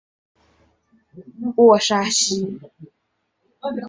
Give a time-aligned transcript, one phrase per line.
[1.57, 2.59] 沃沙西。